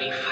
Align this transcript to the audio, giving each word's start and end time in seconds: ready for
ready 0.00 0.10
for 0.12 0.29